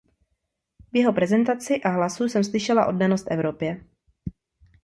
V 0.93 0.97
jeho 0.97 1.13
prezentaci 1.13 1.81
a 1.81 1.89
hlasu 1.89 2.23
jsem 2.23 2.43
slyšela 2.43 2.85
oddanost 2.85 3.31
Evropě. 3.31 3.83